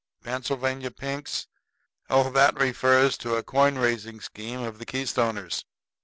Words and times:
"Pennsylvania 0.23 0.89
pinks? 0.89 1.45
Oh, 2.09 2.31
that 2.31 2.55
refers 2.59 3.19
to 3.19 3.35
a 3.35 3.43
coin 3.43 3.77
raising 3.77 4.19
scheme 4.19 4.61
of 4.61 4.79
the 4.79 4.85
Keystoners. 4.87 5.63